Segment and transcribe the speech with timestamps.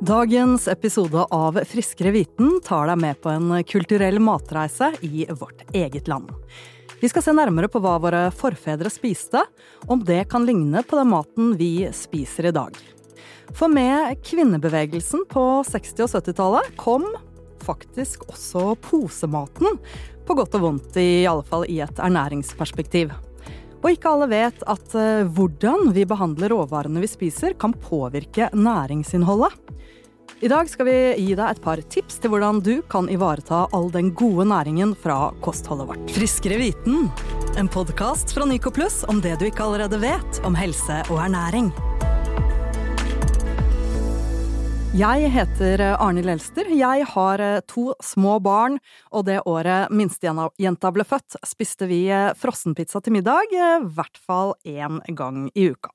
[0.00, 6.06] Dagens episode av Friskere viten tar deg med på en kulturell matreise i vårt eget
[6.06, 6.30] land.
[7.00, 9.42] Vi skal se nærmere på hva våre forfedre spiste,
[9.90, 12.78] om det kan ligne på den maten vi spiser i dag.
[13.58, 17.08] For med kvinnebevegelsen på 60- og 70-tallet kom
[17.66, 19.80] faktisk også posematen,
[20.28, 23.10] på godt og vondt, i alle fall i et ernæringsperspektiv.
[23.78, 29.54] Og ikke alle vet at uh, hvordan vi behandler råvarene vi spiser, kan påvirke næringsinnholdet.
[30.38, 33.88] I dag skal vi gi deg et par tips til hvordan du kan ivareta all
[33.90, 36.14] den gode næringen fra kostholdet vårt.
[36.14, 37.08] Friskere viten,
[37.58, 41.72] en podkast fra Nycoplus om det du ikke allerede vet om helse og ernæring.
[44.98, 46.66] Jeg heter Arnhild Elster.
[46.74, 48.80] Jeg har eh, to små barn,
[49.14, 54.56] og det året minstejenta ble født, spiste vi eh, frossenpizza til middag, i hvert fall
[54.66, 55.92] én gang i uka.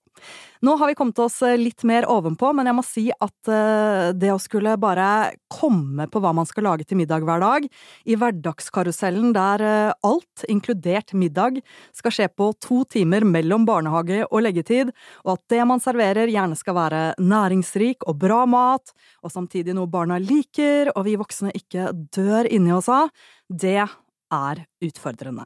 [0.63, 4.13] Nå har vi kommet oss eh, litt mer ovenpå, men jeg må si at eh,
[4.15, 7.67] det å skulle bare komme på hva man skal lage til middag hver dag,
[8.07, 11.59] i hverdagskarusellen der eh, alt, inkludert middag,
[11.91, 14.93] skal skje på to timer mellom barnehage og leggetid,
[15.25, 19.91] og at det man serverer gjerne skal være næringsrik og bra mat, og samtidig noe
[19.91, 23.11] barna liker og vi voksne ikke dør inni oss av,
[23.49, 25.43] det er utfordrende.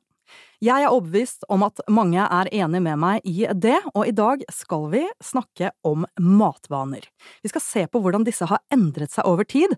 [0.58, 4.42] Jeg er overbevist om at mange er enig med meg i det, og i dag
[4.50, 7.04] skal vi snakke om matvaner.
[7.46, 9.76] Vi skal se på hvordan disse har endret seg over tid,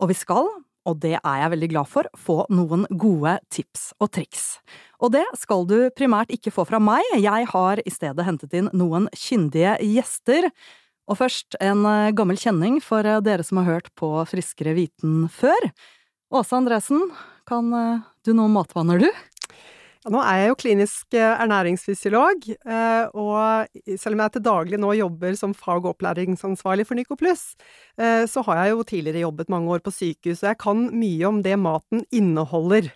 [0.00, 0.46] og vi skal,
[0.88, 4.46] og det er jeg veldig glad for, få noen gode tips og triks.
[5.04, 8.70] Og det skal du primært ikke få fra meg, jeg har i stedet hentet inn
[8.72, 10.48] noen kyndige gjester.
[11.12, 11.84] Og først en
[12.16, 15.68] gammel kjenning for dere som har hørt på Friskere viten før.
[16.32, 17.04] Åse Andresen,
[17.44, 17.68] kan
[18.24, 19.12] du noen matvaner, du?
[20.10, 23.68] Nå er jeg jo klinisk eh, ernæringsfysiolog, eh, og
[24.00, 27.52] selv om jeg til daglig nå jobber som fag- og opplæringsansvarlig for Nycoplus,
[28.02, 31.28] eh, så har jeg jo tidligere jobbet mange år på sykehus, og jeg kan mye
[31.30, 32.90] om det maten inneholder.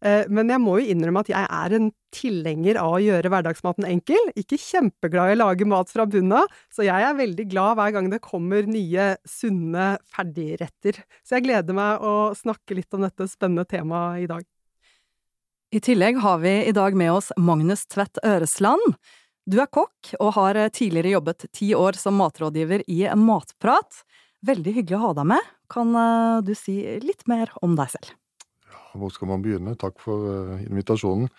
[0.00, 4.30] Men jeg må jo innrømme at jeg er en tilhenger av å gjøre hverdagsmaten enkel.
[4.32, 7.92] Ikke kjempeglad i å lage mat fra bunnen av, så jeg er veldig glad hver
[7.98, 11.02] gang det kommer nye, sunne ferdigretter.
[11.20, 14.48] Så jeg gleder meg å snakke litt om dette spennende temaet i dag.
[15.70, 18.96] I tillegg har vi i dag med oss Magnus Tvedt Øresland.
[19.46, 24.00] Du er kokk og har tidligere jobbet ti år som matrådgiver i Matprat.
[24.42, 25.52] Veldig hyggelig å ha deg med.
[25.70, 28.10] Kan eh, du si litt mer om deg selv?
[28.66, 29.76] Ja, hvor skal man begynne?
[29.78, 31.30] Takk for uh, invitasjonen.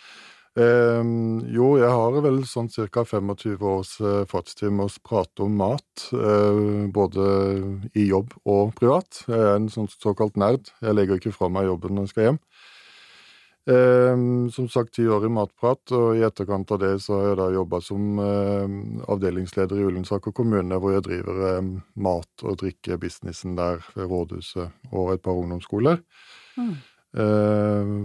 [0.59, 1.11] Eh,
[1.51, 3.03] jo, jeg har vel sånn ca.
[3.07, 6.07] 25 års eh, fartstid med å prate om mat.
[6.15, 7.27] eh, både
[7.99, 9.25] i jobb og privat.
[9.27, 10.71] Jeg er en sånn såkalt nerd.
[10.79, 12.45] Jeg legger ikke fra meg jobben når jeg skal hjem.
[13.69, 14.17] Eh,
[14.49, 17.47] som sagt ti år i Matprat, og i etterkant av det så har jeg da
[17.53, 18.75] jobba som eh,
[19.13, 21.71] avdelingsleder i Ullensaker kommune, hvor jeg driver eh,
[22.01, 26.01] mat- og drikkebusinessen der ved rådhuset og et par ungdomsskoler.
[26.57, 26.75] Mm.
[27.21, 27.95] Eh,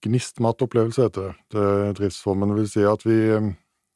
[0.00, 1.96] Gnistmatopplevelse heter det.
[1.98, 3.18] Driftsformen vil si at vi,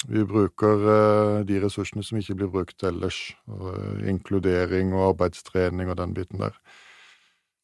[0.09, 3.33] vi bruker eh, de ressursene som ikke blir brukt ellers.
[3.49, 6.59] Og, eh, inkludering og arbeidstrening og den biten der.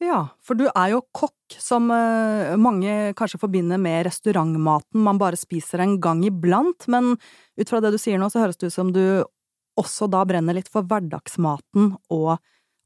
[0.00, 5.37] Ja, for du er jo kokk, som uh, mange kanskje forbinder med restaurantmaten man bare
[5.37, 7.12] spiser en gang iblant, men
[7.61, 9.03] ut fra det du sier nå, så høres det ut som du
[9.81, 12.38] også da brenner litt for hverdagsmaten og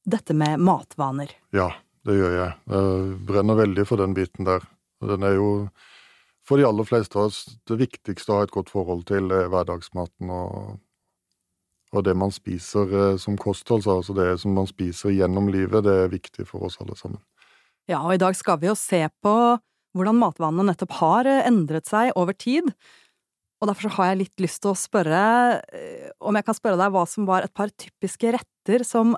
[0.05, 1.31] dette med matvaner.
[1.55, 1.71] Ja,
[2.05, 2.57] det gjør jeg.
[2.75, 4.67] Jeg brenner veldig for den biten der.
[5.05, 5.49] Den er jo
[6.45, 10.35] for de aller fleste av oss det viktigste å ha et godt forhold til hverdagsmaten
[10.35, 10.75] og
[11.94, 15.94] og det man spiser eh, som kosthold, altså det som man spiser gjennom livet, det
[16.05, 17.22] er viktig for oss alle sammen.
[17.91, 19.34] Ja, og i dag skal vi jo se på
[19.94, 22.71] hvordan matvanene nettopp har eh, endret seg over tid.
[23.62, 25.22] Og derfor har jeg litt lyst til å spørre
[25.72, 29.15] eh, om jeg kan spørre deg hva som var et par typiske retter som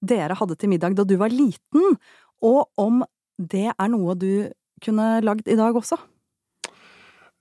[0.00, 1.98] dere hadde til middag da du var liten,
[2.40, 3.02] og om
[3.36, 4.48] det er noe du
[4.80, 5.98] kunne lagd i dag også?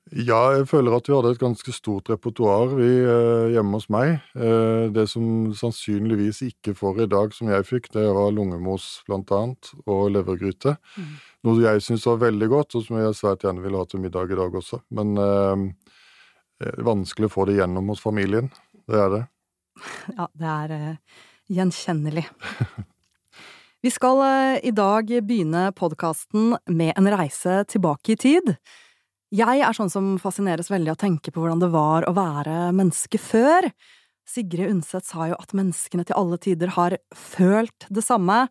[0.10, 4.16] Ja, jeg føler at vi hadde et ganske stort repertoar eh, hjemme hos meg.
[4.34, 9.30] Eh, det som sannsynligvis ikke får i dag, som jeg fikk, det var lungemos blant
[9.38, 10.80] annet, og levergryte.
[10.98, 11.14] Mm.
[11.46, 14.34] Noe jeg syns var veldig godt, og som jeg svært gjerne ville ha til middag
[14.34, 14.82] i dag også.
[14.98, 15.68] Men eh,
[16.66, 18.50] er vanskelig å få det gjennom hos familien.
[18.90, 19.26] Det er det.
[20.18, 21.20] Ja, det er eh,
[21.54, 22.26] gjenkjennelig.
[23.80, 28.56] Vi skal eh, i dag begynne podkasten med en reise tilbake i tid.
[29.30, 32.72] Jeg er sånn som fascineres veldig av å tenke på hvordan det var å være
[32.74, 33.68] menneske før.
[34.26, 38.48] Sigrid Undset sa jo at menneskene til alle tider har følt det samme.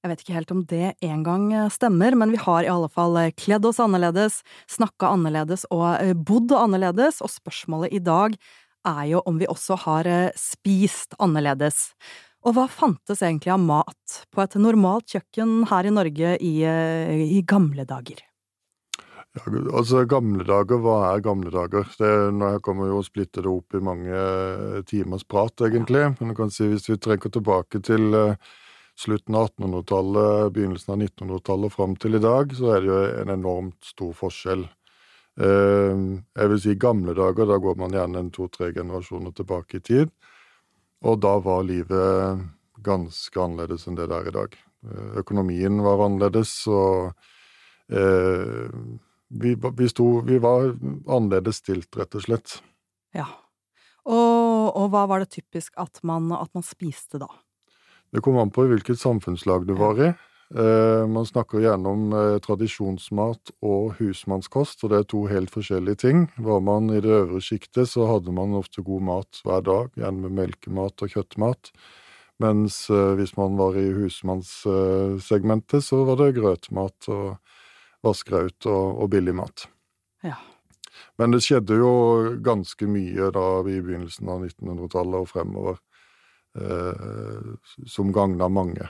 [0.00, 3.68] Jeg vet ikke helt om det engang stemmer, men vi har i alle fall kledd
[3.68, 4.38] oss annerledes,
[4.72, 8.36] snakka annerledes og eh, bodd annerledes, og spørsmålet i dag
[8.86, 11.90] er jo om vi også har eh, spist annerledes.
[12.46, 17.26] Og hva fantes egentlig av mat på et normalt kjøkken her i Norge i, eh,
[17.36, 18.25] i gamle dager?
[19.36, 19.42] Ja,
[19.76, 21.84] altså, gamle dager, hva er gamle dager?
[22.00, 26.06] Det, nå kommer jo å splitte det opp i mange eh, timers prat, egentlig.
[26.16, 28.54] Men du kan si hvis vi trekker tilbake til uh,
[28.96, 32.98] slutten av 1800-tallet, begynnelsen av 1900-tallet og fram til i dag, så er det jo
[33.20, 34.64] en enormt stor forskjell.
[35.36, 39.86] Uh, jeg vil si gamle dager, da går man gjerne en to-tre generasjoner tilbake i
[39.92, 40.14] tid.
[41.04, 42.46] Og da var livet
[42.86, 44.60] ganske annerledes enn det det er i dag.
[45.20, 47.12] Økonomien var annerledes, og
[49.42, 50.72] vi, vi, sto, vi var
[51.06, 52.58] annerledes stilt, rett og slett.
[53.16, 53.26] Ja.
[54.06, 57.28] Og, og hva var det typisk at man, at man, spiste da?
[58.14, 60.12] Det kom an på hvilket samfunnslag du var i.
[60.54, 66.02] Eh, man snakker gjerne om eh, tradisjonsmat og husmannskost, og det er to helt forskjellige
[66.04, 66.26] ting.
[66.38, 70.22] Var man i det øvre sjiktet, så hadde man ofte god mat hver dag, gjerne
[70.28, 71.72] med melkemat og kjøttmat.
[72.42, 77.55] Mens eh, hvis man var i husmannssegmentet, så var det grøtmat og
[78.06, 79.66] vaskraut og, og billig mat.
[80.24, 80.38] Ja.
[81.20, 81.92] Men det skjedde jo
[82.44, 85.78] ganske mye da i begynnelsen av 1900-tallet og fremover,
[86.60, 88.88] eh, som gagna mange.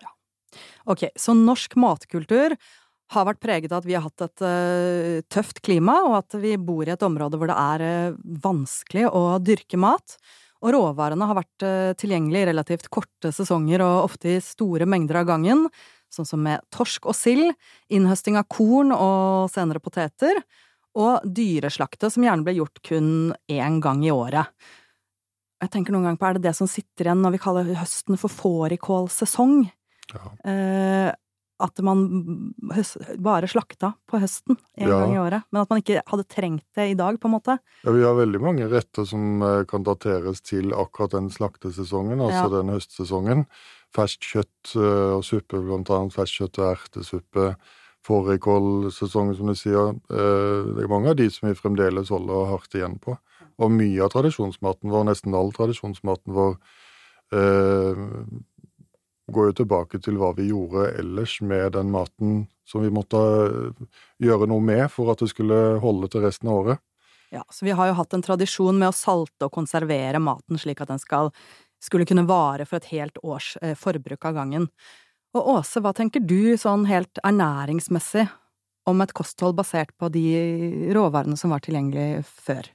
[0.00, 0.12] Ja.
[0.92, 2.56] Ok, så norsk matkultur
[3.12, 6.54] har vært preget av at vi har hatt et uh, tøft klima, og at vi
[6.56, 10.16] bor i et område hvor det er uh, vanskelig å dyrke mat.
[10.62, 15.20] Og råvarene har vært uh, tilgjengelig i relativt korte sesonger og ofte i store mengder
[15.20, 15.66] av gangen,
[16.14, 17.54] sånn som med torsk og sild,
[17.92, 20.42] innhøsting av korn og senere poteter,
[20.98, 23.10] og dyreslakte, som gjerne ble gjort kun
[23.50, 24.52] én gang i året.
[25.62, 28.18] Jeg tenker noen ganger på, er det det som sitter igjen når vi kaller høsten
[28.20, 29.60] for fårikålsesong?
[30.12, 30.24] Ja.
[30.50, 31.10] Eh,
[31.62, 32.00] at man
[33.22, 34.98] bare slakta på høsten en ja.
[34.98, 37.56] gang i året, men at man ikke hadde trengt det i dag, på en måte.
[37.84, 42.48] Ja, Vi har veldig mange retter som eh, kan dateres til akkurat den slaktesesongen, altså
[42.48, 42.52] ja.
[42.58, 43.46] den høstsesongen
[43.96, 47.48] ferskt kjøtt eh, og suppe, blant annet ferskt kjøtt og ertesuppe.
[48.02, 49.92] Fårikålsesong, som du sier.
[50.10, 53.16] Eh, det er mange av de som vi fremdeles holder hardt igjen på.
[53.62, 56.56] Og mye av tradisjonsmaten vår, nesten all tradisjonsmaten vår,
[57.36, 58.06] eh,
[59.32, 63.20] går jo tilbake til hva vi gjorde ellers med den maten som vi måtte
[64.22, 66.82] gjøre noe med for at det skulle holde til resten av året.
[67.32, 70.82] Ja, så vi har jo hatt en tradisjon med å salte og konservere maten slik
[70.84, 71.30] at den skal
[71.82, 74.68] skulle kunne vare for et helt års eh, forbruk av gangen.
[75.32, 78.26] Og Åse, hva tenker du sånn helt ernæringsmessig
[78.88, 80.26] om et kosthold basert på de
[80.92, 82.68] råvarene som var tilgjengelig før?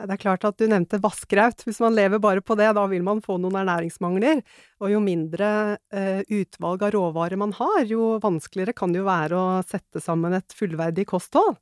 [0.00, 1.60] Det er klart at du nevnte vassgraut.
[1.66, 4.40] Hvis man lever bare på det, da vil man få noen ernæringsmangler.
[4.80, 5.50] Og jo mindre
[5.92, 10.38] eh, utvalg av råvarer man har, jo vanskeligere kan det jo være å sette sammen
[10.38, 11.58] et fullverdig kosthold.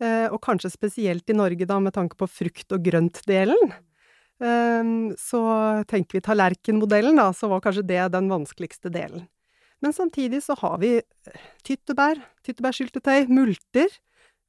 [0.00, 3.76] Eh, og kanskje spesielt i Norge, da, med tanke på frukt- og grøntdelen.
[4.44, 5.40] Ehm, så
[5.88, 9.24] tenker vi tallerkenmodellen, da, så var kanskje det den vanskeligste delen.
[9.84, 13.92] Men samtidig så har vi eh, tyttebær, tyttebærsyltetøy, multer,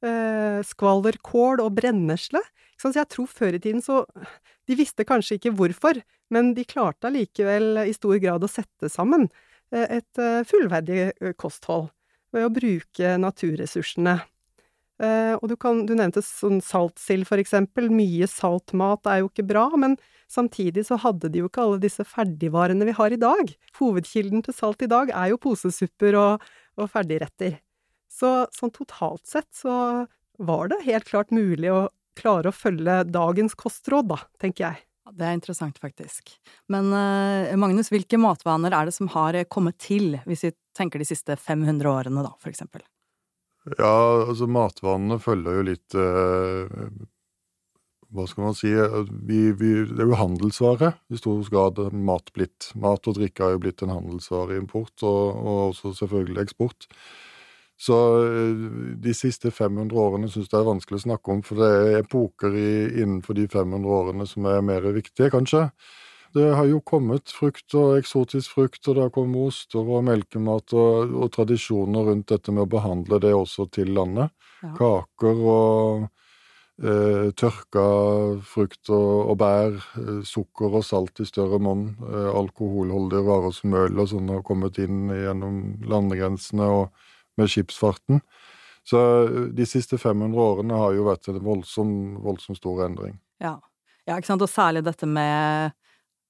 [0.04, 2.42] eh, skvallerkål og brennesle.
[2.78, 4.04] Så jeg tror før i tiden så
[4.68, 5.96] De visste kanskje ikke hvorfor,
[6.28, 9.24] men de klarte allikevel i stor grad å sette sammen
[9.72, 11.88] eh, et fullverdig kosthold
[12.36, 14.18] ved å bruke naturressursene.
[14.98, 17.86] Uh, og du, kan, du nevnte sånn saltsild, for eksempel.
[17.94, 19.94] Mye saltmat er jo ikke bra, men
[20.30, 23.52] samtidig så hadde de jo ikke alle disse ferdigvarene vi har i dag.
[23.78, 27.60] Hovedkilden til salt i dag er jo posesupper og, og ferdigretter.
[28.10, 30.08] Så sånn totalt sett så
[30.38, 31.86] var det helt klart mulig å
[32.18, 34.84] klare å følge dagens kostråd, da, tenker jeg.
[35.14, 36.34] Det er interessant, faktisk.
[36.68, 41.06] Men uh, Magnus, hvilke matvaner er det som har kommet til, hvis vi tenker de
[41.08, 42.82] siste 500 årene, da, for eksempel?
[43.76, 46.90] Ja, altså matvanene følger jo litt eh,
[48.14, 52.70] Hva skal man si vi, vi, Det er jo handelsvare i stor grad mat blitt.
[52.80, 56.88] Mat og drikke har jo blitt en handelsvare i import, og, og også selvfølgelig eksport.
[57.78, 57.96] Så
[58.26, 58.66] eh,
[58.98, 62.56] de siste 500 årene syns jeg er vanskelig å snakke om, for det er epoker
[62.58, 62.70] i,
[63.04, 65.68] innenfor de 500 årene som er mer viktige, kanskje.
[66.34, 70.74] Det har jo kommet frukt og eksotisk frukt, og det har kommet oster og melkemat
[70.76, 74.34] og, og, tradisjoner rundt dette med å behandle det også til landet.
[74.62, 74.72] Ja.
[74.76, 76.08] Kaker og
[76.82, 77.86] eh, tørka
[78.44, 83.78] frukt og, og bær, eh, sukker og salt i større monn, eh, alkoholholdige varer som
[83.78, 87.08] øl og sånn har kommet inn gjennom landegrensene og
[87.38, 88.22] med skipsfarten.
[88.88, 91.90] Så eh, de siste 500 årene har jo vært en voldsom,
[92.24, 93.18] voldsom stor endring.
[93.42, 93.58] Ja.
[94.04, 95.76] ja, ikke sant, og særlig dette med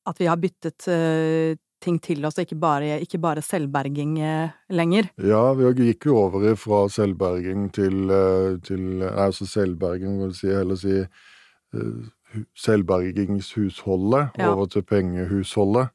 [0.08, 4.54] at vi har byttet uh, ting til oss, og ikke bare, ikke bare selvberging uh,
[4.74, 5.10] lenger.
[5.22, 10.80] Ja, vi gikk jo over fra selvberging til, uh, til Altså selvberging, vil si, heller
[10.80, 11.02] si
[12.56, 14.50] selvbergingshusholdet, ja.
[14.50, 15.92] over til pengehusholdet.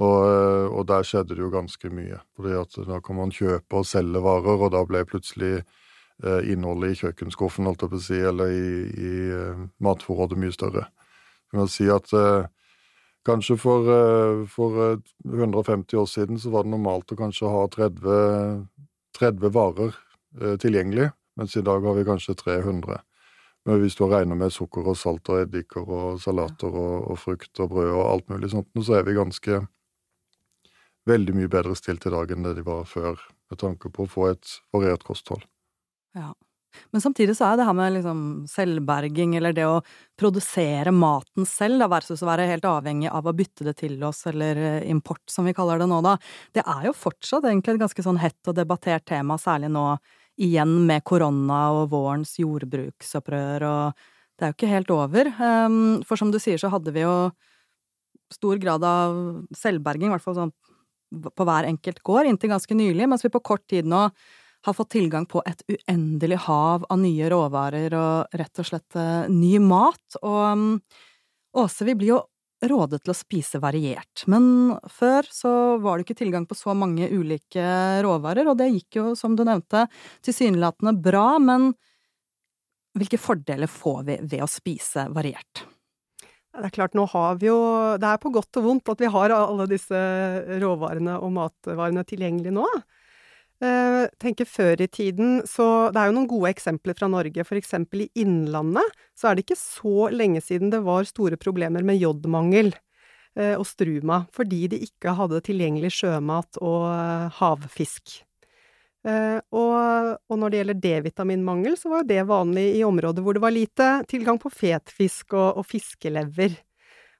[0.00, 2.18] Og, eh, og, der skjedde det jo ganske mye.
[2.36, 5.62] fordi at da kan man kjøpe og selge varer, og da ble plutselig
[6.24, 10.52] eh, innholdet i kjøkkenskuffen, holdt jeg på å si, eller i, i eh, matforrådet mye
[10.52, 10.86] større.
[11.52, 12.48] Jeg kan si at eh,
[13.26, 18.66] kanskje for, eh, for 150 år siden så var det normalt å kanskje ha 30,
[19.18, 19.94] 30 varer
[20.40, 23.00] eh, tilgjengelig, mens i dag har vi kanskje 300.
[23.64, 27.60] Men hvis du regner med sukker og salt og eddiker og salater og, og, frukt
[27.62, 29.60] og brød og alt mulig sånt, så er vi ganske
[31.06, 34.10] veldig mye bedre stilt i dag enn det de var før, med tanke på å
[34.10, 35.46] få et variert kosthold.
[36.18, 36.32] Ja.
[36.92, 39.82] Men samtidig så er det her med liksom selvberging, eller det å
[40.18, 44.24] produsere maten selv, da, versus å være helt avhengig av å bytte det til oss,
[44.30, 46.16] eller eh, import, som vi kaller det nå, da,
[46.56, 49.86] det er jo fortsatt egentlig et ganske sånn hett og debattert tema, særlig nå
[50.42, 54.04] igjen med korona og vårens jordbruksopprør, og
[54.38, 55.28] det er jo ikke helt over.
[55.44, 57.14] Ehm, for som du sier, så hadde vi jo
[58.32, 59.16] stor grad av
[59.56, 60.54] selvberging, i hvert fall sånn
[61.12, 64.06] på hver enkelt gård, inntil ganske nylig, mens vi på kort tid nå
[64.62, 69.30] har fått tilgang på et uendelig hav av nye råvarer og rett og slett uh,
[69.30, 70.20] ny mat.
[70.22, 70.68] Og um,
[71.52, 72.20] Åse, vi blir jo
[72.64, 74.44] rådet til å spise variert, men
[74.88, 75.50] før så
[75.82, 77.64] var det ikke tilgang på så mange ulike
[78.06, 79.84] råvarer, og det gikk jo, som du nevnte,
[80.24, 81.72] tilsynelatende bra, men
[82.98, 85.64] hvilke fordeler får vi ved å spise variert?
[86.52, 87.60] Det er klart, nå har vi jo
[87.96, 90.00] Det er på godt og vondt at vi har alle disse
[90.60, 92.66] råvarene og matvarene tilgjengelig nå.
[93.62, 97.44] Eh, tenker før i tiden, så Det er jo noen gode eksempler fra Norge.
[97.46, 101.84] For eksempel i Innlandet så er det ikke så lenge siden det var store problemer
[101.84, 102.72] med jodmangel
[103.36, 108.24] eh, og struma, fordi de ikke hadde tilgjengelig sjømat og eh, havfisk.
[109.06, 113.42] Eh, og, og, når det gjelder D-vitaminmangel, så var det vanlig i områder hvor det
[113.42, 116.58] var lite tilgang på fetfisk og, og fiskelever.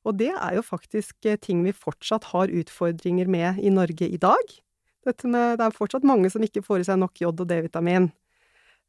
[0.06, 4.18] Og det er jo faktisk eh, ting vi fortsatt har utfordringer med i Norge i
[4.18, 4.58] dag.
[5.02, 8.10] Med, det er fortsatt mange som ikke får i seg nok jod og D-vitamin.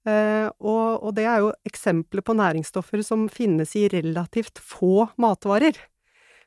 [0.03, 5.77] Eh, og, og, det er jo eksempler på næringsstoffer som finnes i relativt få matvarer.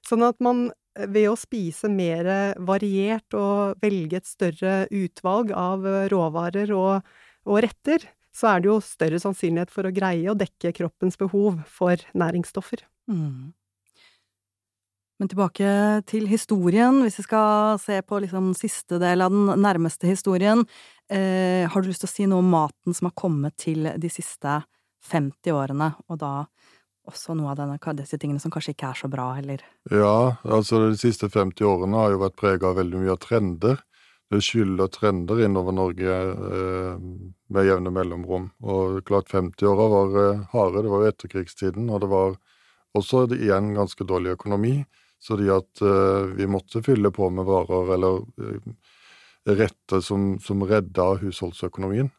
[0.06, 2.28] Sånn at man ved å spise mer
[2.64, 7.04] variert og velge et større utvalg av råvarer og,
[7.44, 8.06] og, retter,
[8.36, 12.84] så er det jo større sannsynlighet for å greie å dekke kroppens behov for næringsstoffer.
[13.10, 13.52] Mm.
[15.16, 15.68] Men tilbake
[16.10, 20.66] til historien, hvis vi skal se på liksom siste del av den nærmeste historien.
[21.08, 24.10] Eh, har du lyst til å si noe om maten som har kommet til de
[24.12, 24.58] siste
[25.08, 26.32] 50 årene, og da
[27.06, 29.62] også noe av denne, disse tingene som kanskje ikke er så bra, eller?
[29.88, 33.80] Ja, altså de siste 50 årene har jo vært prega av veldig mye av trender.
[34.26, 37.00] Det skyller trender innover Norge eh,
[37.54, 38.50] med jevne mellomrom.
[38.66, 42.38] Og klart 50-åra var eh, harde, det var jo etterkrigstiden, og det var
[42.98, 44.80] også igjen ganske dårlig økonomi.
[45.22, 48.70] Så de at eh, vi måtte fylle på med varer eller eh,
[49.56, 52.10] retter som, som redda husholdsøkonomien.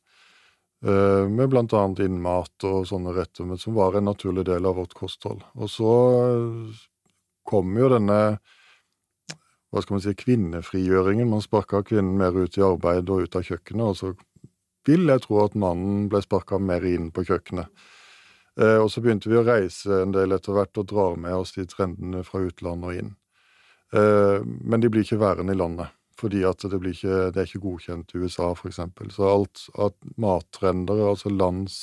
[0.86, 4.78] Eh, med blant annet innmat og sånne retter, men som var en naturlig del av
[4.82, 5.46] vårt kosthold.
[5.58, 5.94] Og så
[7.48, 8.22] kom jo denne
[9.68, 11.28] hva skal man si, kvinnefrigjøringen.
[11.30, 14.14] Man sparka kvinnen mer ut i arbeid og ut av kjøkkenet, og så
[14.88, 17.68] vil jeg tro at mannen ble sparka mer inn på kjøkkenet.
[18.60, 21.54] Eh, og så begynte vi å reise en del etter hvert og drar med oss
[21.58, 23.16] de trendene fra utlandet og inn.
[23.88, 28.14] Men de blir ikke værende i landet fordi at det, ikke, det er ikke godkjent
[28.16, 28.80] i USA, f.eks.
[29.14, 31.78] Så alt at mattrender, altså lands,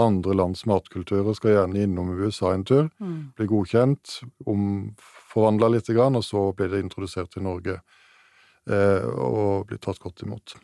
[0.00, 3.20] andre lands matkulturer, skal gjerne innom USA en tur, mm.
[3.38, 4.16] bli godkjent,
[4.50, 10.56] omforvandla litt, og så blir det introdusert i Norge eh, og blir tatt godt imot.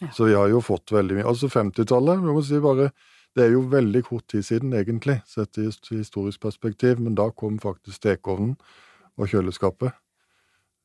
[0.00, 0.10] Ja.
[0.10, 1.28] Så vi har jo fått veldig mye.
[1.28, 2.90] Altså 50-tallet, vi må si bare
[3.36, 7.58] det er jo veldig kort tid siden, egentlig, sett i historisk perspektiv, men da kom
[7.62, 8.56] faktisk stekeovnen
[9.16, 9.96] og kjøleskapet.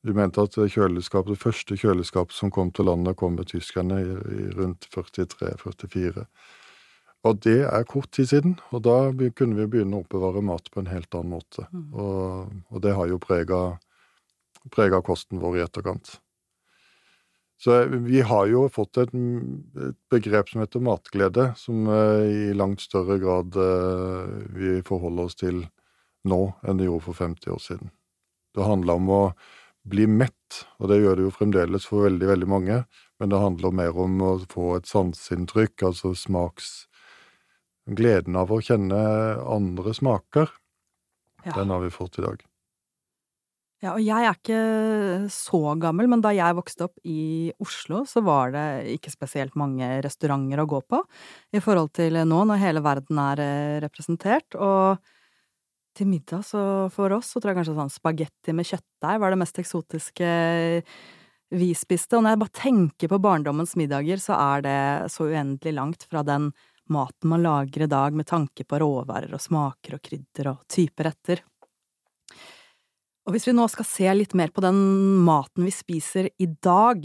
[0.06, 4.14] Vi mente at kjøleskapet, det første kjøleskapet som kom til landet, kom med tyskerne i,
[4.38, 6.24] i rundt 43-44.
[7.26, 10.80] Og det er kort tid siden, og da kunne vi begynne å oppbevare mat på
[10.80, 11.66] en helt annen måte.
[11.74, 11.88] Mm.
[11.92, 16.14] Og, og, det har jo prega kosten vår i etterkant.
[17.58, 19.14] Så vi har jo fått et,
[20.12, 25.64] begrep som heter matglede, som uh, i langt større grad uh, vi forholder oss til
[26.28, 27.90] nå enn det gjorde for 50 år siden.
[28.54, 29.22] Det handler om å
[29.88, 32.78] bli mett, og det gjør det jo fremdeles for veldig, veldig mange,
[33.18, 36.84] men det handler mer om å få et sanseinntrykk, altså smaks...
[37.88, 38.98] Gleden av å kjenne
[39.48, 40.50] andre smaker.
[41.46, 41.54] Ja.
[41.54, 42.42] Den har vi fått i dag.
[43.78, 48.24] Ja, og jeg er ikke så gammel, men da jeg vokste opp i Oslo, så
[48.26, 48.64] var det
[48.96, 50.98] ikke spesielt mange restauranter å gå på
[51.54, 54.58] i forhold til nå, når hele verden er eh, representert.
[54.58, 54.98] Og
[55.94, 56.60] til middag, så
[56.94, 60.32] for oss så tror jeg kanskje sånn spagetti med kjøttdeig var det mest eksotiske
[61.58, 62.18] vi spiste.
[62.18, 64.80] Og når jeg bare tenker på barndommens middager, så er det
[65.14, 66.50] så uendelig langt fra den
[66.90, 71.12] maten man lager i dag med tanke på råvarer og smaker og krydder og typer
[71.12, 71.44] retter.
[73.28, 74.78] Og hvis vi nå skal se litt mer på den
[75.20, 77.02] maten vi spiser i dag,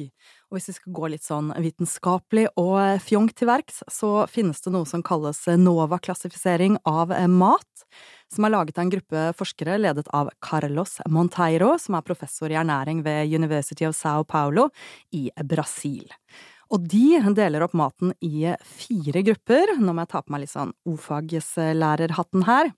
[0.47, 4.71] og hvis vi skal gå litt sånn vitenskapelig og fjong til verks, så finnes det
[4.71, 7.83] noe som kalles NOVA-klassifisering av mat,
[8.31, 12.55] som er laget av en gruppe forskere ledet av Carlos Monteiro, som er professor i
[12.61, 14.69] ernæring ved University of Sao Paulo
[15.11, 16.07] i Brasil.
[16.71, 19.75] Og de deler opp maten i fire grupper.
[19.75, 22.71] Nå må jeg ta på meg litt sånn ofagslærerhatten her.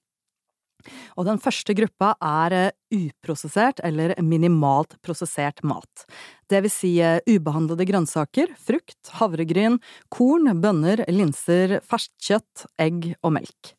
[1.15, 6.05] Og den første gruppa er eh, uprosessert eller minimalt prosessert mat.
[6.51, 9.79] Det vil si eh, ubehandlede grønnsaker, frukt, havregryn,
[10.13, 13.75] korn, bønner, linser, ferskt kjøtt, egg og melk.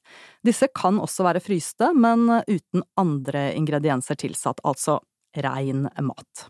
[0.47, 5.01] Disse kan også være fryste, men uten andre ingredienser tilsatt, altså
[5.37, 6.49] rein mat.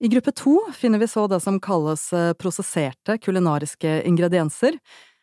[0.00, 4.78] I gruppe to finner vi så det som kalles eh, prosesserte kulinariske ingredienser.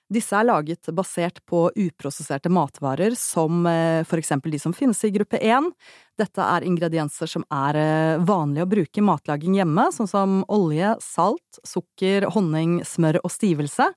[0.07, 5.11] Disse er laget basert på uprosesserte matvarer, som eh, for eksempel de som finnes i
[5.11, 5.67] gruppe 1.
[6.17, 7.77] Dette er ingredienser som er
[8.23, 13.31] vanlige vanlig å bruke i matlaging hjemme, sånn som olje, salt, sukker, honning, smør og
[13.33, 13.91] stivelse.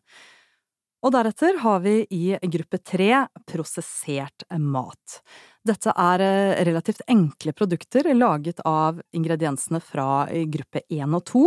[1.00, 5.20] Og deretter har vi i gruppe 3 prosessert mat.
[5.64, 11.46] Dette er eh, relativt enkle produkter laget av ingrediensene fra gruppe 1 og 2.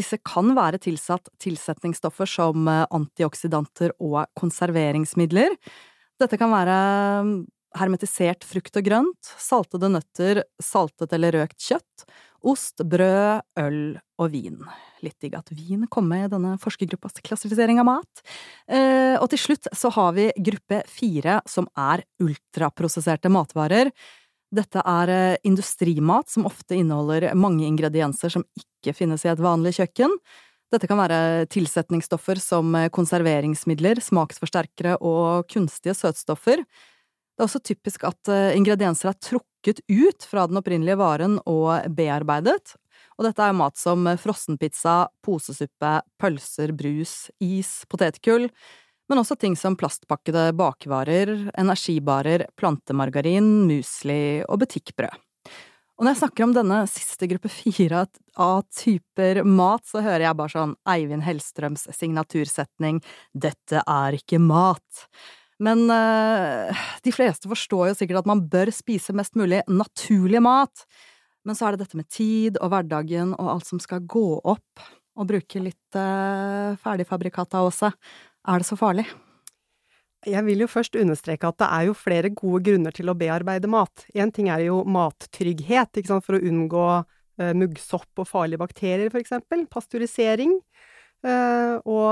[0.00, 5.56] Disse kan være tilsatt tilsetningsstoffer som eh, antioksidanter og konserveringsmidler.
[6.20, 6.76] Dette kan være
[7.26, 7.34] mm,
[7.78, 12.06] hermetisert frukt og grønt, saltede nøtter, saltet eller røkt kjøtt,
[12.40, 13.82] ost, brød, øl
[14.20, 14.62] og vin.
[15.04, 18.24] Litt digg at vin kom med i denne forskergruppas klassifisering av mat.
[18.68, 23.92] Eh, og til slutt så har vi gruppe fire, som er ultraprosesserte matvarer.
[24.50, 29.76] Dette er eh, industrimat som ofte inneholder mange ingredienser som ikke finnes i et vanlig
[29.78, 30.16] kjøkken.
[30.70, 36.64] Dette kan være tilsetningsstoffer som eh, konserveringsmidler, smaksforsterkere og kunstige søtstoffer.
[36.64, 41.86] Det er også typisk at eh, ingredienser er trukket ut fra den opprinnelige varen og
[41.94, 42.74] bearbeidet,
[43.18, 48.48] og dette er mat som frossenpizza, posesuppe, pølser, brus, is, potetgull,
[49.10, 55.18] men også ting som plastpakkede bakvarer, energibarer, plantemargarin, musli og butikkbrød.
[56.00, 58.06] Og når jeg snakker om denne siste gruppe fire
[58.40, 63.02] av typer mat, så hører jeg bare sånn Eivind Hellstrøms signatursetning
[63.36, 65.04] Dette er ikke mat.
[65.60, 70.86] Men øh, de fleste forstår jo sikkert at man bør spise mest mulig naturlig mat.
[71.44, 74.88] Men så er det dette med tid og hverdagen og alt som skal gå opp,
[75.20, 77.92] og bruke litt øh, ferdigfabrikata også.
[78.48, 79.04] Er det så farlig?
[80.28, 83.68] Jeg vil jo først understreke at det er jo flere gode grunner til å bearbeide
[83.72, 84.04] mat.
[84.12, 89.08] Én ting er jo mattrygghet, ikke sant, for å unngå uh, muggsopp og farlige bakterier,
[89.12, 89.64] for eksempel.
[89.72, 90.58] Pasteurisering.
[91.24, 92.10] Uh, og,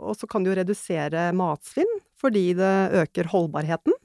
[0.00, 3.96] og, så kan det jo redusere matsvinn, fordi det øker holdbarheten.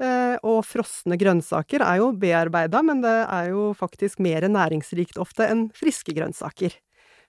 [0.00, 5.44] Uh, og frosne grønnsaker er jo bearbeida, men det er jo faktisk mer næringsrikt ofte
[5.48, 6.72] enn friske grønnsaker.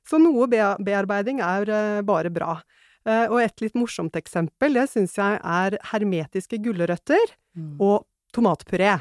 [0.08, 2.58] Så noe bearbeiding er bare bra.
[3.03, 7.75] Eh, og et litt morsomt eksempel, det syns jeg er hermetiske gulrøtter mm.
[7.83, 8.95] og tomatpuré.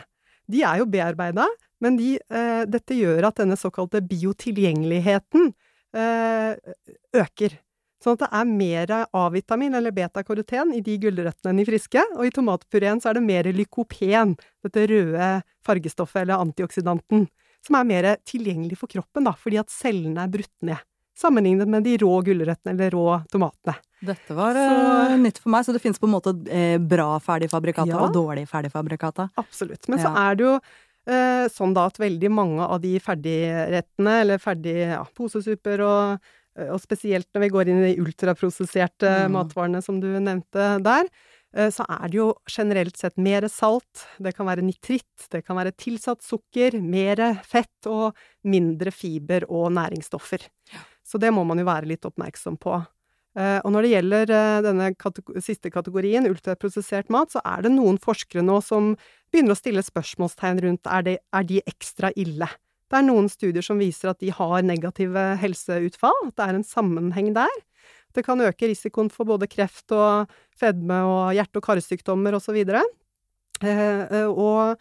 [0.50, 1.46] De er jo bearbeida,
[1.82, 5.52] men de, eh, dette gjør at denne såkalte biotilgjengeligheten
[5.94, 6.74] eh,
[7.22, 7.58] øker.
[8.02, 12.02] Sånn at det er mer A-vitamin, eller beta-karoten, i de gulrøttene enn i friske.
[12.16, 14.34] Og i tomatpureen så er det mer lykopen,
[14.66, 15.28] dette røde
[15.62, 17.28] fargestoffet, eller antioksidanten,
[17.62, 20.82] som er mer tilgjengelig for kroppen, da, fordi at cellene er brutt ned
[21.18, 23.77] sammenlignet med de rå gulrøttene eller rå tomatene.
[24.03, 24.79] Dette var så,
[25.12, 28.14] uh, nytt for meg, så det finnes på en måte eh, bra ferdigfabrikata ja, og
[28.16, 29.29] dårlig ferdigfabrikata.
[29.38, 29.87] Absolutt.
[29.92, 30.09] Men ja.
[30.09, 34.79] så er det jo eh, sånn da at veldig mange av de ferdigrettene, eller ferdig
[34.81, 36.33] ja, posesuper og,
[36.66, 39.37] og, spesielt når vi går inn i de ultraprosesserte mm.
[39.38, 41.12] matvarene som du nevnte der,
[41.53, 45.75] så er det jo generelt sett mer salt, det kan være nitritt, det kan være
[45.77, 48.16] tilsatt sukker, mer fett og
[48.48, 50.46] mindre fiber og næringsstoffer.
[50.72, 50.81] Ja.
[51.12, 52.79] Så det må man jo være litt oppmerksom på.
[53.37, 54.31] Eh, og når det gjelder
[54.64, 58.94] denne denne siste kategorien, ultraprosessert mat, så er det noen forskere nå som
[59.33, 62.48] begynner å stille spørsmålstegn rundt er, det, er de ekstra ille.
[62.92, 66.66] Det er noen studier som viser at de har negative helseutfall, at det er en
[66.66, 67.61] sammenheng der.
[68.12, 72.59] Det kan øke risikoen for både kreft og fedme og hjerte- og karsykdommer osv.
[73.62, 74.77] Eh, og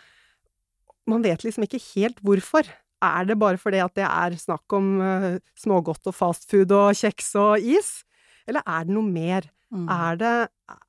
[1.07, 2.67] man vet liksom ikke helt hvorfor.
[3.01, 7.33] Er det bare fordi at det er snakk om uh, smågodt og fastfood og kjeks
[7.41, 8.01] og is?
[8.49, 9.47] Eller er det noe mer?
[9.71, 9.87] Mm.
[9.87, 10.33] Er, det,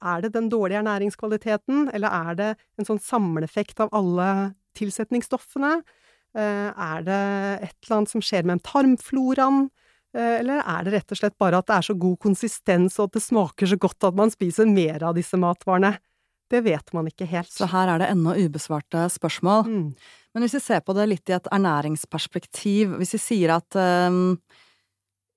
[0.02, 2.48] er, det, den dårlige ernæringskvaliteten, eller er det
[2.80, 4.28] en sånn samleeffekt av alle
[4.78, 5.76] tilsetningsstoffene?
[6.36, 7.22] Uh, er det
[7.68, 9.68] et eller annet som skjer med tarmfloraen?
[10.12, 13.08] Uh, eller er det rett og slett bare at det er så god konsistens og
[13.08, 15.94] at det smaker så godt at man spiser mer av disse matvarene?
[16.52, 17.48] Det vet man ikke helt.
[17.52, 19.64] Så her er det ennå ubesvarte spørsmål.
[19.64, 19.86] Mm.
[20.34, 24.36] Men hvis vi ser på det litt i et ernæringsperspektiv, hvis vi sier at um,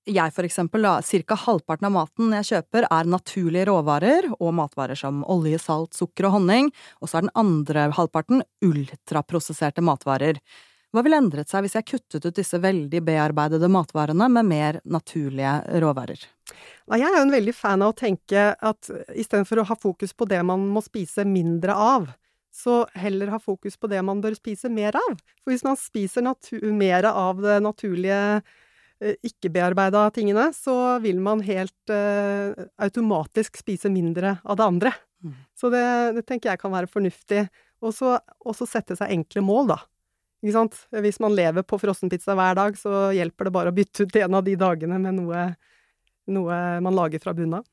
[0.06, 5.23] jeg for eksempel, cirka halvparten av maten jeg kjøper er naturlige råvarer og matvarer som
[5.32, 6.69] olje, salt, sukker og honning,
[7.01, 10.43] og så er den andre halvparten ultraprosesserte matvarer.
[10.93, 15.58] Hva ville endret seg hvis jeg kuttet ut disse veldig bearbeidede matvarene med mer naturlige
[15.84, 16.21] råvarer?
[16.93, 20.27] Jeg er jo en veldig fan av å tenke at istedenfor å ha fokus på
[20.29, 22.12] det man må spise mindre av,
[22.55, 25.17] så heller ha fokus på det man bør spise mer av.
[25.43, 26.23] For hvis man spiser
[26.71, 28.19] mer av det naturlige,
[29.01, 34.93] eh, ikke-bearbeida tingene, så vil man helt uh, automatisk spise mindre av det andre.
[35.25, 35.36] Mm.
[35.58, 35.84] Så det,
[36.15, 37.47] det, tenker jeg kan være fornuftig.
[37.84, 39.81] Og så sette seg enkle mål, da.
[40.45, 40.77] Ikke sant?
[41.03, 44.38] Hvis man lever på frossenpizza hver dag, så hjelper det bare å bytte ut en
[44.39, 45.43] av de dagene med noe,
[46.31, 47.69] noe man lager fra bunnen av.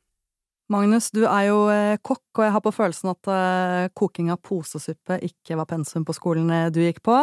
[0.72, 4.40] Magnus, du er jo eh, kokk, og jeg har på følelsen at uh, koking av
[4.46, 7.18] posesuppe ikke var pensum på skolen eh, du gikk på.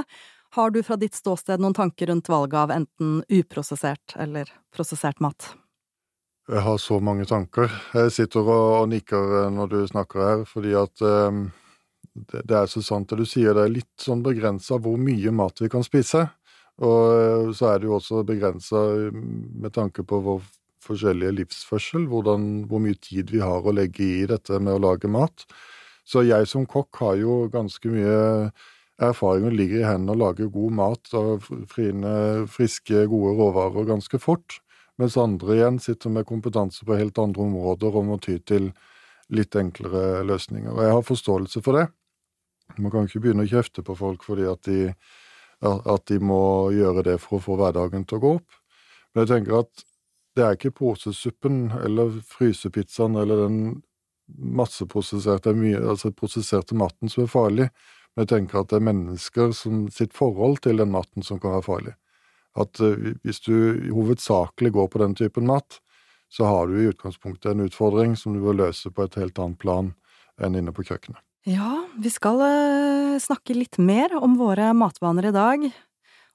[0.57, 5.53] Har du fra ditt ståsted noen tanker rundt valget av enten uprosessert eller prosessert mat?
[6.49, 7.69] Jeg har så mange tanker.
[7.93, 11.49] Jeg sitter og, nikker når du snakker her, fordi at um
[12.13, 15.31] det, det, er så sant det du sier, det er litt sånn begrensa hvor mye
[15.35, 16.25] mat vi kan spise.
[16.79, 18.81] Og eh, så er det jo også begrensa
[19.13, 20.43] med tanke på vår
[20.89, 25.11] forskjellige livsførsel, hvordan, hvor mye tid vi har å legge i dette med å lage
[25.11, 25.45] mat.
[26.09, 28.49] Så jeg som kokk har jo ganske mye
[28.99, 32.13] erfaring og ligger i hendene og lage god mat av frine,
[32.51, 34.59] friske, gode råvarer ganske fort.
[34.99, 38.71] Mens andre igjen sitter med kompetanse på helt andre områder og må ty til
[39.31, 40.73] litt enklere løsninger.
[40.73, 41.87] Og jeg har forståelse for det.
[42.77, 44.89] Man kan ikke begynne å kjefte på folk fordi at de,
[45.63, 46.41] at de må
[46.75, 48.59] gjøre det for å få hverdagen til å gå opp.
[49.13, 49.85] Men jeg tenker at
[50.39, 53.61] det er ikke posesuppen eller frysepizzaen eller den
[54.39, 57.69] masseprosesserte, altså prosesserte maten som er farlig,
[58.13, 61.57] men jeg tenker at det er mennesker som sitt forhold til den maten som kan
[61.57, 61.95] være farlig.
[62.59, 63.53] At eh, hvis du
[63.93, 65.79] hovedsakelig går på den typen mat,
[66.29, 69.59] så har du i utgangspunktet en utfordring som du bør løse på et helt annet
[69.61, 69.93] plan
[70.39, 71.21] enn inne på kjøkkenet.
[71.49, 75.63] Ja, vi skal uh, snakke litt mer om våre matvaner i dag.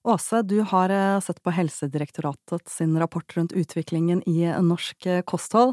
[0.05, 5.73] Åse, du har uh, sett på Helsedirektoratet sin rapport rundt utviklingen i norsk uh, kosthold.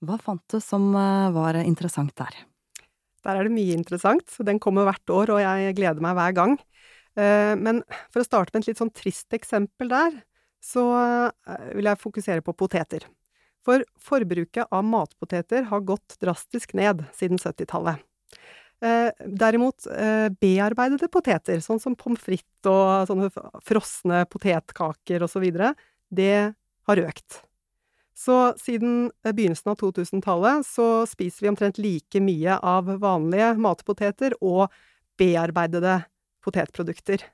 [0.00, 0.92] Hva fant du som
[1.34, 2.36] var interessant der?
[3.26, 4.30] Der er det mye interessant.
[4.46, 6.54] Den kommer hvert år, og jeg gleder meg hver gang.
[7.18, 10.20] Men for å starte med et litt sånn trist eksempel der,
[10.62, 10.84] så
[11.74, 13.08] vil jeg fokusere på poteter.
[13.66, 17.98] For forbruket av matpoteter har gått drastisk ned siden 70-tallet.
[18.78, 23.30] Eh, derimot eh, bearbeidede poteter, sånn som pommes frites og sånne
[23.66, 25.72] frosne potetkaker videre,
[26.14, 26.54] det
[26.86, 27.40] har økt.
[28.14, 34.38] Så siden eh, begynnelsen av 2000-tallet så spiser vi omtrent like mye av vanlige matpoteter
[34.38, 34.68] og
[35.18, 36.04] bearbeidede
[36.46, 37.26] potetprodukter.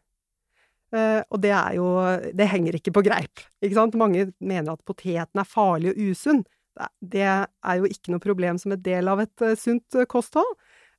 [0.94, 1.86] Og det er jo
[2.38, 3.96] Det henger ikke på greip, ikke sant?
[3.98, 6.44] Mange mener at poteten er farlig og usunn.
[7.02, 10.54] Det er jo ikke noe problem som en del av et sunt kosthold.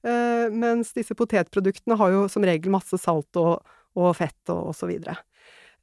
[0.05, 3.63] Eh, mens disse potetproduktene har jo som regel masse salt og,
[3.97, 5.17] og fett og, og så videre.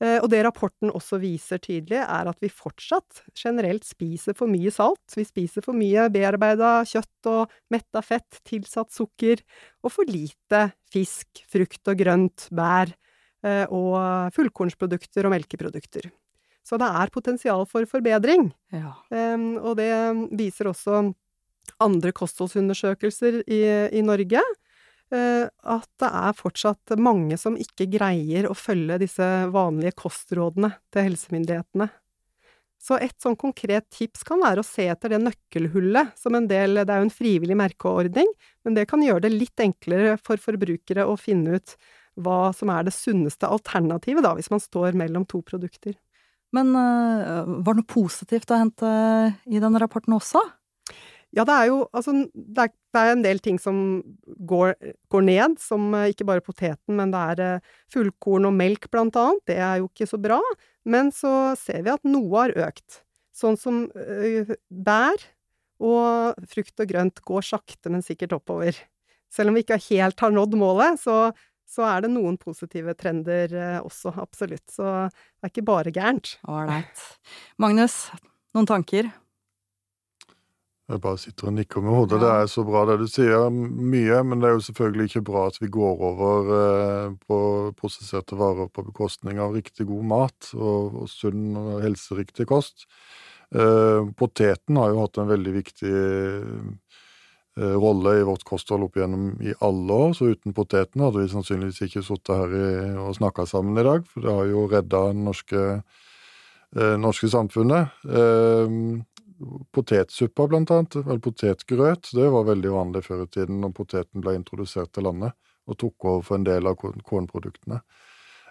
[0.02, 4.72] Uh, og det rapporten også viser tydelig, er at vi fortsatt generelt spiser for mye
[4.74, 5.02] salt.
[5.14, 9.44] Vi spiser for mye bearbeida kjøtt og metta fett, tilsatt sukker,
[9.84, 12.90] og for lite fisk, frukt og grønt, bær
[13.46, 16.10] uh, og fullkornsprodukter og melkeprodukter.
[16.66, 18.48] Så det er potensial for forbedring.
[18.70, 18.94] Ja.
[19.66, 19.90] og det
[20.38, 21.00] viser også
[21.82, 23.62] andre kostholdsundersøkelser i,
[23.94, 24.42] i Norge,
[25.14, 31.10] eh, at det er fortsatt mange som ikke greier å følge disse vanlige kostrådene til
[31.10, 31.90] helsemyndighetene.
[32.82, 36.80] Så et sånn konkret tips kan være å se etter det nøkkelhullet som en del
[36.80, 38.30] Det er jo en frivillig merkeordning,
[38.66, 41.76] men det kan gjøre det litt enklere for forbrukere å finne ut
[42.18, 45.94] hva som er det sunneste alternativet, da, hvis man står mellom to produkter.
[46.52, 48.90] Men øh, var det noe positivt å hente
[49.48, 50.42] i denne rapporten også?
[51.32, 53.76] Ja, det er jo altså det er, det er en del ting som
[54.48, 54.74] går,
[55.12, 59.16] går, ned, som eh, ikke bare poteten, men det er eh, fullkorn og melk blant
[59.16, 59.40] annet.
[59.48, 60.40] Det er jo ikke så bra.
[60.84, 63.00] Men så ser vi at noe har økt.
[63.32, 65.22] Sånn som uh, bær
[65.82, 68.76] og frukt og grønt går sakte, men sikkert oppover.
[69.32, 71.32] Selv om vi ikke helt har nådd målet, så,
[71.64, 74.66] så er det noen positive trender uh, også, absolutt.
[74.68, 76.34] Så det er ikke bare gærent.
[76.44, 77.06] Ålreit.
[77.62, 78.04] Magnus,
[78.52, 79.08] noen tanker?
[80.90, 82.18] Jeg bare sitter og nikker med hodet.
[82.18, 82.22] Ja.
[82.22, 83.46] Det er så bra det du sier.
[83.52, 87.38] Mye, men det er jo selvfølgelig ikke bra at vi går over eh, på
[87.78, 92.88] prosesserte varer på bekostning av riktig god mat og, og sunn og helseriktig kost.
[93.54, 99.34] Eh, poteten har jo hatt en veldig viktig eh, rolle i vårt kosthold opp igjennom
[99.44, 102.68] i alle år, så uten poteten hadde vi sannsynligvis ikke sittet her i,
[103.02, 105.64] og snakka sammen i dag, for det har jo redda det norske,
[106.76, 107.92] eh, norske samfunnet.
[108.08, 108.78] Eh,
[109.74, 114.36] potetsuppa, blant annet, eller potetgrøt, det var veldig vanlig før i tiden når poteten ble
[114.38, 115.36] introdusert til landet
[115.70, 117.78] og tok over for en del av kornproduktene.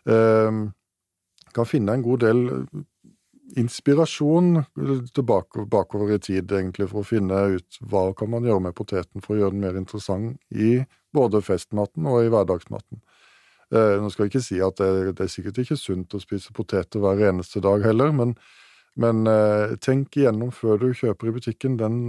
[0.08, 0.62] Eh,
[1.51, 2.45] kan finne en god del
[3.60, 4.62] inspirasjon
[5.15, 9.23] tilbake, bakover i tid, egentlig, for å finne ut hva kan man gjøre med poteten
[9.23, 10.77] for å gjøre den mer interessant i
[11.12, 13.01] både festmaten og i hverdagsmaten.
[13.71, 16.56] Eh, nå skal jeg ikke si at det, det, er sikkert ikke sunt å spise
[16.56, 18.36] poteter hver eneste dag heller, men
[18.99, 22.01] men eh, tenk igjennom før du kjøper i butikken den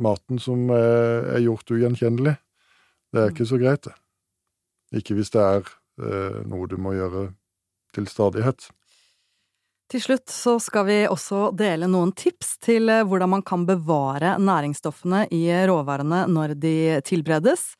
[0.00, 2.36] maten som eh, er gjort ugjenkjennelig.
[3.10, 3.96] Det er ikke så greit, det.
[5.00, 5.64] Ikke hvis det er
[6.02, 7.30] eh, noe du må gjøre
[7.94, 8.70] til stadighet.
[9.90, 14.36] Til slutt så skal vi også dele noen tips til eh, hvordan man kan bevare
[14.38, 17.72] næringsstoffene i råvarene når de tilberedes.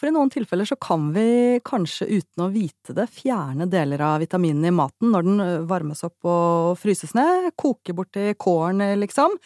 [0.00, 4.22] For i noen tilfeller så kan vi kanskje uten å vite det fjerne deler av
[4.22, 9.36] vitaminene i maten når den varmes opp og fryses ned, koker bort til kålen, liksom.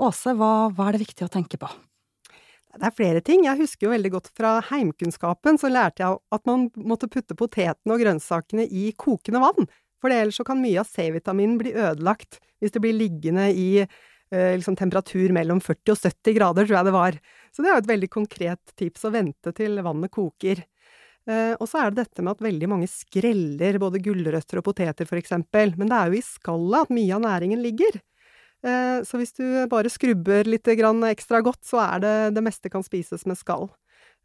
[0.00, 1.68] Åse, hva, hva er det viktig å tenke på?
[2.70, 3.42] Det er flere ting.
[3.48, 7.96] Jeg husker jo veldig godt fra heimkunnskapen, så lærte jeg at man måtte putte potetene
[7.96, 9.66] og grønnsakene i kokende vann.
[10.00, 13.82] For ellers så kan mye av C-vitaminen bli ødelagt hvis det blir liggende i
[14.30, 17.16] Eh, liksom temperatur mellom 40 og 70 grader, tror jeg det var.
[17.60, 20.62] Så det er jo et veldig konkret tips å vente til vannet koker.
[21.28, 25.04] Eh, og så er det dette med at veldig mange skreller både gulrøtter og poteter,
[25.20, 25.74] eksempel.
[25.76, 28.00] Men det er jo i skallet at mye av næringen ligger.
[28.64, 32.86] Eh, så hvis du bare skrubber litt ekstra godt, så er det det meste kan
[32.86, 33.68] spises med skall.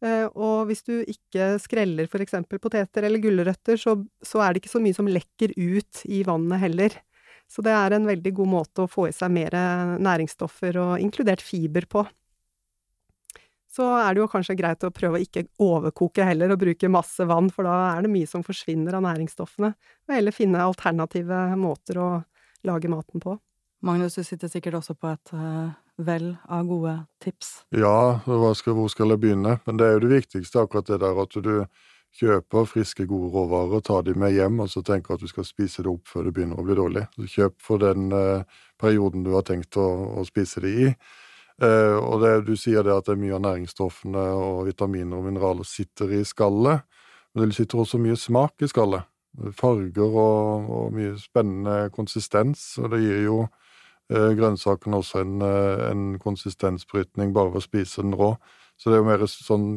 [0.06, 4.84] Og hvis du ikke skreller eksempel poteter eller gulrøtter, så, så er det ikke så
[4.84, 7.02] mye som lekker ut i vannet heller.
[7.52, 9.56] Så det er en veldig god måte å få i seg mer
[10.00, 12.04] næringsstoffer og inkludert fiber på.
[13.75, 17.25] Så er det jo kanskje greit å prøve å ikke overkoke heller og bruke masse
[17.27, 19.73] vann, for da er det mye som forsvinner av næringsstoffene.
[20.07, 22.09] Og heller finne alternative måter å
[22.67, 23.35] lage maten på.
[23.85, 27.65] Magnus, du sitter sikkert også på et uh, vel av gode tips?
[27.75, 29.59] Ja, skal, hvor skal jeg begynne?
[29.67, 31.53] Men det er jo det viktigste, akkurat det der at du
[32.15, 35.83] kjøper friske, gode råvarer, tar de med hjem, og så tenker at du skal spise
[35.83, 37.05] det opp før det begynner å bli dårlig.
[37.17, 39.88] Så kjøp for den eh, perioden du har tenkt å,
[40.21, 40.89] å spise det i.
[41.63, 45.27] Eh, og det, du sier det at det er mye av næringsstoffene og vitaminer og
[45.29, 46.83] mineraler sitter i skallet,
[47.35, 49.07] men det sitter også mye smak i skallet.
[49.55, 55.87] Farger og, og mye spennende konsistens, og det gir jo eh, grønnsakene også en, eh,
[55.89, 58.35] en konsistensbrytning bare ved å spise den rå.
[58.75, 59.67] Så det er jo mer sånn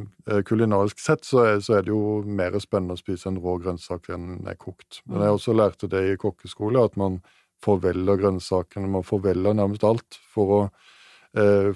[0.49, 4.09] kulinarisk sett så er, så er, det jo mer spennende å spise en rå grønnsak
[4.11, 5.05] enn er kokt.
[5.07, 5.37] Men jeg mm.
[5.39, 7.21] også lærte det i kokkeskole, at man
[7.63, 8.91] forveller grønnsakene.
[8.91, 10.59] Man forveller nærmest alt for å,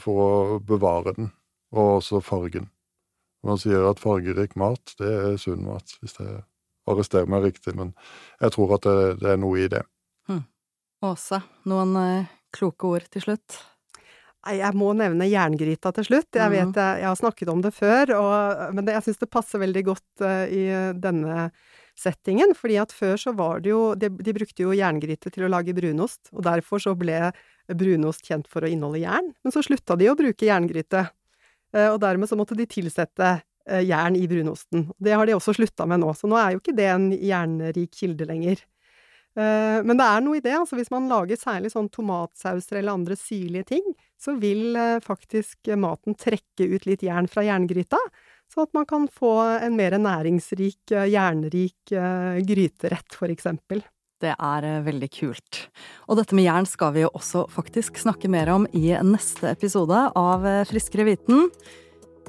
[0.02, 0.30] for å
[0.64, 1.28] bevare den,
[1.76, 2.70] og også fargen.
[3.46, 6.40] Man sier at fargerik mat, det er sunn mat, hvis jeg
[6.90, 7.90] arresterer meg riktig, men
[8.40, 9.82] jeg tror at det, det er noe i det.
[10.30, 10.44] Hm.
[11.06, 13.58] Åse, noen eh, kloke ord til slutt?
[14.42, 16.34] Jeg må nevne jerngryta til slutt.
[16.34, 19.30] Jeg vet jeg, jeg har snakket om det før, og, men det, jeg syns det
[19.30, 20.64] passer veldig godt uh, i
[20.98, 21.44] denne
[21.98, 22.54] settingen.
[22.56, 25.74] fordi at før så var det jo de, de, brukte jo jerngryte til å lage
[25.76, 27.30] brunost, og derfor så ble
[27.68, 29.32] brunost kjent for å inneholde jern.
[29.44, 31.06] Men så slutta de å bruke jerngryte,
[31.76, 34.88] uh, og dermed så måtte de tilsette uh, jern i brunosten.
[34.98, 37.94] Det har de også slutta med nå, så nå er jo ikke det en jernrik
[38.00, 38.64] kilde lenger.
[39.32, 42.98] Eh, men det er noe i det, altså hvis man lager særlig sånn tomatsauser eller
[42.98, 43.86] andre syrlige ting,
[44.20, 48.00] så vil eh, faktisk maten trekke ut litt jern fra jerngryta,
[48.52, 49.32] så at man kan få
[49.64, 51.94] en mer næringsrik, eh, jernrik
[52.46, 53.82] gryterett, for eksempel.
[54.22, 55.64] Det er veldig kult.
[56.06, 60.04] Og dette med jern skal vi jo også faktisk snakke mer om i neste episode
[60.14, 61.48] av Friskere viten.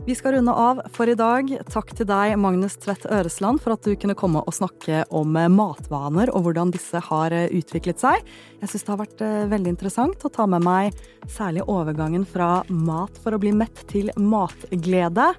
[0.05, 1.47] Vi skal runde av for i dag.
[1.71, 6.31] Takk til deg, Magnus Tvedt Øresland, for at du kunne komme og snakke om matvaner
[6.33, 8.25] og hvordan disse har eh, utviklet seg.
[8.59, 12.65] Jeg syns det har vært eh, veldig interessant å ta med meg særlig overgangen fra
[12.67, 15.29] mat for å bli mett til matglede.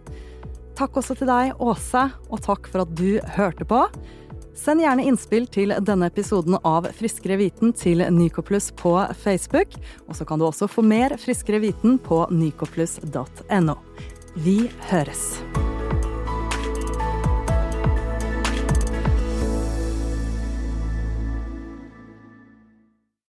[0.74, 3.84] Takk også til deg, Åse, og takk for at du hørte på.
[4.58, 9.74] Send gjerne innspill til denne episoden av Friskere viten til Nycoplus på Facebook.
[10.08, 13.78] Og så kan du også få mer Friskere viten på nycoplus.no.
[14.46, 14.58] Vi
[14.90, 15.28] høres.